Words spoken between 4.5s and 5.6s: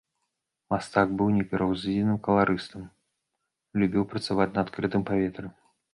на адкрытым паветры.